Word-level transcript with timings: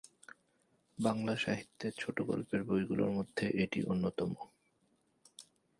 বাংলা 0.99 1.33
সাহিত্যের 1.37 1.93
ছোট 1.97 2.17
গল্পের 2.21 2.61
বইগুলোর 2.63 3.11
মধ্যে 3.11 3.45
এটি 3.63 3.79
অন্যতম। 3.83 4.31